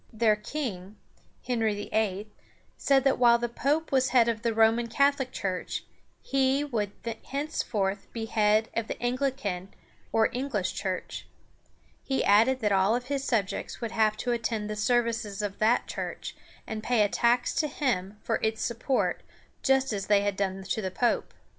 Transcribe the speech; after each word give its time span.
Their 0.11 0.35
king, 0.35 0.95
Henry 1.45 1.75
VIII., 1.75 2.27
said 2.75 3.03
that 3.03 3.19
while 3.19 3.37
the 3.37 3.47
pope 3.47 3.91
was 3.91 4.09
head 4.09 4.27
of 4.27 4.41
the 4.41 4.51
Roman 4.51 4.87
Catholic 4.87 5.31
Church, 5.31 5.83
he 6.23 6.63
would 6.63 6.91
henceforth 7.27 8.11
be 8.11 8.25
head 8.25 8.69
of 8.75 8.87
the 8.87 8.95
An´gli 8.95 9.37
can 9.37 9.67
or 10.11 10.29
English 10.31 10.73
Church. 10.73 11.27
He 12.03 12.23
added 12.25 12.61
that 12.61 12.71
all 12.71 12.99
his 12.99 13.23
subjects 13.23 13.79
would 13.79 13.91
have 13.91 14.17
to 14.17 14.31
attend 14.31 14.71
the 14.71 14.75
services 14.75 15.43
of 15.43 15.59
that 15.59 15.85
church, 15.85 16.35
and 16.65 16.81
pay 16.81 17.03
a 17.03 17.07
tax 17.07 17.53
to 17.57 17.67
him 17.67 18.17
for 18.23 18.37
its 18.41 18.63
support, 18.63 19.21
just 19.61 19.93
as 19.93 20.07
they 20.07 20.21
had 20.21 20.35
done 20.35 20.63
to 20.63 20.81
the 20.81 20.89
pope. 20.89 21.31